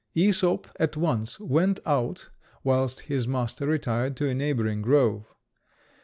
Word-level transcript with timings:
Æsop 0.15 0.65
at 0.79 0.97
once 0.97 1.39
went 1.39 1.79
out, 1.85 2.31
whilst 2.63 3.01
his 3.01 3.27
master 3.27 3.67
retired 3.67 4.17
to 4.17 4.27
a 4.27 4.33
neighbouring 4.33 4.81
grove. 4.81 5.35